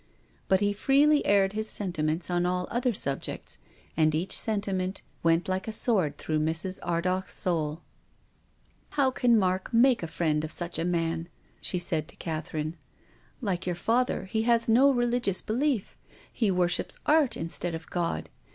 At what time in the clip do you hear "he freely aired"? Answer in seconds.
0.61-1.53